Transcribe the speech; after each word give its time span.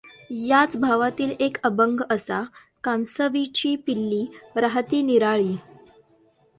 याच 0.47 0.77
भावातील 0.77 1.33
एक 1.39 1.57
अभंग 1.63 1.99
असाः 2.09 2.43
कांसवीची 2.83 3.75
पिलीं 3.75 4.59
राहती 4.61 5.01
निराळीं। 5.01 5.55